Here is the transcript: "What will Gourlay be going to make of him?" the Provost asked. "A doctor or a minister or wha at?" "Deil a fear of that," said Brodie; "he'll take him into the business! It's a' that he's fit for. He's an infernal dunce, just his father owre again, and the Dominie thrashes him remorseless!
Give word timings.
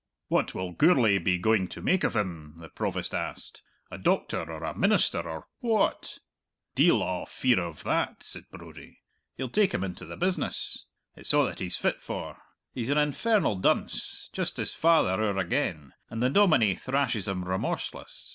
"What 0.29 0.55
will 0.55 0.71
Gourlay 0.71 1.19
be 1.19 1.37
going 1.37 1.67
to 1.67 1.79
make 1.79 2.03
of 2.03 2.15
him?" 2.15 2.55
the 2.57 2.69
Provost 2.69 3.13
asked. 3.13 3.61
"A 3.91 3.99
doctor 3.99 4.41
or 4.51 4.63
a 4.63 4.75
minister 4.75 5.21
or 5.29 5.47
wha 5.61 5.89
at?" 5.89 6.17
"Deil 6.73 7.03
a 7.03 7.27
fear 7.27 7.59
of 7.59 7.83
that," 7.83 8.23
said 8.23 8.45
Brodie; 8.49 9.03
"he'll 9.35 9.47
take 9.47 9.75
him 9.75 9.83
into 9.83 10.05
the 10.07 10.17
business! 10.17 10.87
It's 11.15 11.31
a' 11.35 11.43
that 11.45 11.59
he's 11.59 11.77
fit 11.77 12.01
for. 12.01 12.41
He's 12.73 12.89
an 12.89 12.97
infernal 12.97 13.57
dunce, 13.57 14.31
just 14.33 14.57
his 14.57 14.73
father 14.73 15.21
owre 15.23 15.37
again, 15.37 15.93
and 16.09 16.23
the 16.23 16.31
Dominie 16.31 16.73
thrashes 16.73 17.27
him 17.27 17.45
remorseless! 17.45 18.29